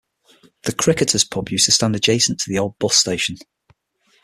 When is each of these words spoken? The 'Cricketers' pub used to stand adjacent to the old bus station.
The 0.63 0.73
'Cricketers' 0.73 1.23
pub 1.23 1.49
used 1.49 1.65
to 1.67 1.71
stand 1.71 1.95
adjacent 1.95 2.39
to 2.39 2.49
the 2.49 2.57
old 2.57 2.79
bus 2.79 2.97
station. 2.97 3.37